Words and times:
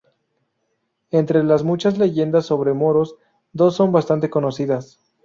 Entre 1.11 1.43
las 1.43 1.61
muchas 1.63 1.99
leyendas 1.99 2.47
sobre 2.47 2.73
moros 2.73 3.17
dos 3.53 3.75
son 3.75 3.91
bastante 3.91 4.31
conocidas. 4.31 4.99